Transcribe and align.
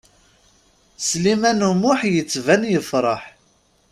Sliman 1.07 1.65
U 1.69 1.71
Muḥ 1.81 1.99
yettban 2.13 2.61
yefṛeḥ. 2.73 3.21